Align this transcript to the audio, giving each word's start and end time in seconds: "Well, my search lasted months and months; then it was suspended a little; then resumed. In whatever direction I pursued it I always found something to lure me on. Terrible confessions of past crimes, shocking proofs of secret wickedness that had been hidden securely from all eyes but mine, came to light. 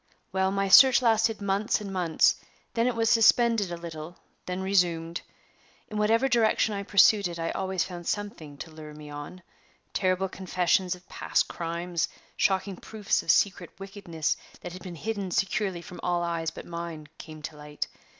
"Well, 0.31 0.49
my 0.49 0.67
search 0.67 1.03
lasted 1.03 1.43
months 1.43 1.79
and 1.79 1.93
months; 1.93 2.39
then 2.73 2.87
it 2.87 2.95
was 2.95 3.07
suspended 3.07 3.71
a 3.71 3.77
little; 3.77 4.17
then 4.47 4.63
resumed. 4.63 5.21
In 5.89 5.99
whatever 5.99 6.27
direction 6.27 6.73
I 6.73 6.81
pursued 6.81 7.27
it 7.27 7.37
I 7.37 7.51
always 7.51 7.83
found 7.83 8.07
something 8.07 8.57
to 8.57 8.71
lure 8.71 8.95
me 8.95 9.11
on. 9.11 9.43
Terrible 9.93 10.27
confessions 10.27 10.95
of 10.95 11.07
past 11.07 11.47
crimes, 11.47 12.07
shocking 12.35 12.77
proofs 12.77 13.21
of 13.21 13.29
secret 13.29 13.69
wickedness 13.77 14.37
that 14.61 14.73
had 14.73 14.81
been 14.81 14.95
hidden 14.95 15.29
securely 15.29 15.83
from 15.83 15.99
all 16.01 16.23
eyes 16.23 16.49
but 16.49 16.65
mine, 16.65 17.07
came 17.19 17.43
to 17.43 17.55
light. 17.55 17.87